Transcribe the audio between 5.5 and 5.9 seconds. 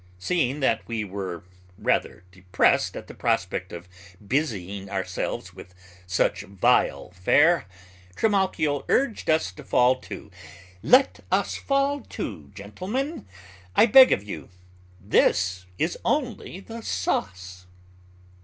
with